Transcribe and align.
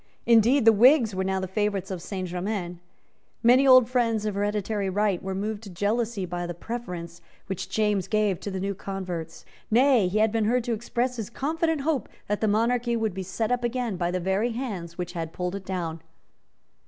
Indeed 0.25 0.65
the 0.65 0.73
Whigs 0.73 1.13
were 1.13 1.23
now 1.23 1.39
the 1.39 1.47
favourites 1.47 1.91
at 1.91 2.01
Saint 2.01 2.27
Germains. 2.27 2.79
Many 3.43 3.67
old 3.67 3.87
friends 3.87 4.25
of 4.25 4.33
hereditary 4.33 4.89
right 4.89 5.21
were 5.21 5.35
moved 5.35 5.61
to 5.61 5.69
jealousy 5.69 6.25
by 6.25 6.47
the 6.47 6.55
preference 6.55 7.21
which 7.45 7.69
James 7.69 8.07
gave 8.07 8.39
to 8.39 8.49
the 8.49 8.59
new 8.59 8.73
converts. 8.73 9.45
Nay, 9.69 10.07
he 10.07 10.17
had 10.17 10.31
been 10.31 10.45
heard 10.45 10.63
to 10.63 10.73
express 10.73 11.17
his 11.17 11.29
confident 11.29 11.81
hope 11.81 12.09
that 12.27 12.41
the 12.41 12.47
monarchy 12.47 12.95
would 12.95 13.13
be 13.13 13.21
set 13.21 13.51
up 13.51 13.63
again 13.63 13.95
by 13.95 14.09
the 14.09 14.19
very 14.19 14.53
hands 14.53 14.97
which 14.97 15.13
had 15.13 15.33
pulled 15.33 15.53
it 15.53 15.65
down. 15.67 16.01